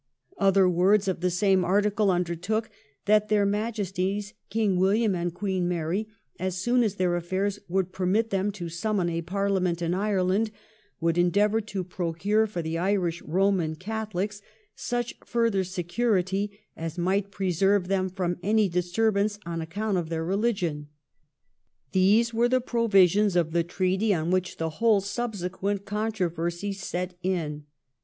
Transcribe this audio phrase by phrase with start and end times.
[0.39, 2.71] Other words of the same article undertook
[3.05, 6.07] that their Majesties King William and Queen Mary,
[6.39, 10.49] as soon as their affairs would permit them to summon a Parlia ment in Ireland,
[10.99, 14.41] would endeavour to procure for the Irish Eoman Catholics
[14.73, 20.87] such further security as might preserve them from any disturbance on account of their religion.
[21.91, 27.67] These were the provisions of the treaty on which the whole subsequent controversy set in.